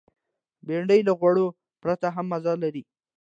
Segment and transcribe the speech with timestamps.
[0.65, 1.45] بېنډۍ له غوړو
[1.81, 2.83] پرته هم مزه لري